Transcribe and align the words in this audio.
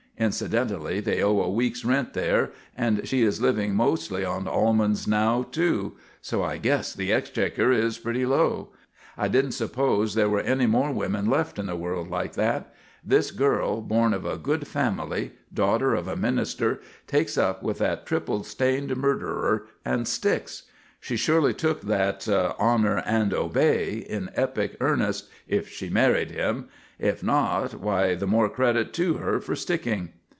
Incidentally, 0.19 0.99
they 0.99 1.23
owe 1.23 1.41
a 1.41 1.49
week's 1.49 1.83
rent 1.83 2.13
there, 2.13 2.51
and 2.77 3.07
she 3.07 3.23
is 3.23 3.41
living 3.41 3.73
mostly 3.73 4.23
on 4.23 4.47
almonds 4.47 5.07
now, 5.07 5.41
too; 5.41 5.93
so 6.21 6.43
I 6.43 6.57
guess 6.59 6.93
the 6.93 7.11
exchequer 7.11 7.71
is 7.71 7.97
pretty 7.97 8.23
low. 8.27 8.69
I 9.17 9.27
didn't 9.27 9.53
suppose 9.53 10.13
there 10.13 10.29
were 10.29 10.41
any 10.41 10.67
more 10.67 10.91
women 10.91 11.25
left 11.27 11.57
in 11.57 11.65
the 11.65 11.75
world 11.75 12.07
like 12.09 12.33
that. 12.33 12.71
This 13.03 13.31
girl, 13.31 13.81
born 13.81 14.13
of 14.13 14.43
good 14.43 14.67
family, 14.67 15.31
daughter 15.51 15.95
of 15.95 16.07
a 16.07 16.15
minister, 16.15 16.81
takes 17.07 17.35
up 17.35 17.63
with 17.63 17.79
that 17.79 18.05
triple 18.05 18.43
stained 18.43 18.95
murderer 18.95 19.65
and 19.83 20.07
sticks. 20.07 20.65
She 20.99 21.17
surely 21.17 21.55
took 21.55 21.81
that 21.81 22.29
honour 22.29 22.97
and 23.07 23.33
obey 23.33 23.93
in 24.07 24.29
epic 24.35 24.77
earnest 24.79 25.31
if 25.47 25.67
she 25.67 25.89
married 25.89 26.29
him; 26.29 26.67
if 26.99 27.23
not, 27.23 27.73
why, 27.73 28.13
the 28.13 28.27
more 28.27 28.47
credit 28.47 28.93
to 28.93 29.15
her 29.15 29.39
for 29.41 29.55
sticking. 29.55 30.09